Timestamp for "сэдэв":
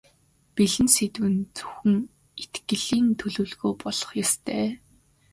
0.95-1.23